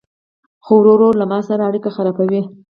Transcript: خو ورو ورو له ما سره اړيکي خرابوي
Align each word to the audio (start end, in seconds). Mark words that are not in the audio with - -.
خو 0.65 0.73
ورو 0.77 0.91
ورو 0.95 1.09
له 1.19 1.25
ما 1.31 1.39
سره 1.49 1.65
اړيکي 1.69 1.89
خرابوي 1.95 2.41